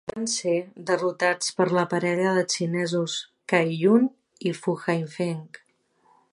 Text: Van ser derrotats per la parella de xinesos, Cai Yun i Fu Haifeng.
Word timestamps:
Van 0.09 0.23
ser 0.35 0.53
derrotats 0.89 1.51
per 1.59 1.67
la 1.79 1.83
parella 1.91 2.31
de 2.37 2.45
xinesos, 2.55 3.19
Cai 3.53 3.77
Yun 3.85 4.11
i 4.49 4.55
Fu 4.63 4.77
Haifeng. 4.83 5.49